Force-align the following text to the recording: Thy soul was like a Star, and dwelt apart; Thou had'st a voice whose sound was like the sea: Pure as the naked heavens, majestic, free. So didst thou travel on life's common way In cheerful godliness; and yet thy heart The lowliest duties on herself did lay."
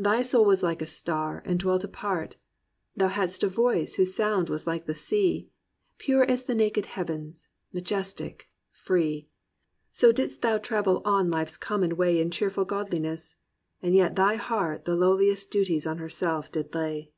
Thy 0.00 0.20
soul 0.20 0.44
was 0.46 0.64
like 0.64 0.82
a 0.82 0.84
Star, 0.84 1.40
and 1.46 1.60
dwelt 1.60 1.84
apart; 1.84 2.34
Thou 2.96 3.06
had'st 3.06 3.44
a 3.44 3.48
voice 3.48 3.94
whose 3.94 4.12
sound 4.12 4.48
was 4.48 4.66
like 4.66 4.86
the 4.86 4.96
sea: 4.96 5.48
Pure 5.98 6.24
as 6.24 6.42
the 6.42 6.56
naked 6.56 6.86
heavens, 6.86 7.46
majestic, 7.72 8.48
free. 8.72 9.28
So 9.92 10.10
didst 10.10 10.42
thou 10.42 10.58
travel 10.58 11.02
on 11.04 11.30
life's 11.30 11.56
common 11.56 11.96
way 11.96 12.20
In 12.20 12.32
cheerful 12.32 12.64
godliness; 12.64 13.36
and 13.80 13.94
yet 13.94 14.16
thy 14.16 14.34
heart 14.34 14.86
The 14.86 14.96
lowliest 14.96 15.52
duties 15.52 15.86
on 15.86 15.98
herself 15.98 16.50
did 16.50 16.74
lay." 16.74 17.12